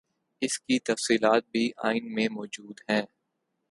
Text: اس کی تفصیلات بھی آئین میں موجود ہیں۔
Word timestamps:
اس 0.41 0.59
کی 0.59 0.79
تفصیلات 0.79 1.43
بھی 1.51 1.71
آئین 1.83 2.13
میں 2.13 2.27
موجود 2.29 2.81
ہیں۔ 2.89 3.01